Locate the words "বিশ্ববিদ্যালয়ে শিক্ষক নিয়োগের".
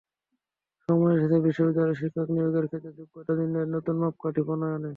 1.45-2.65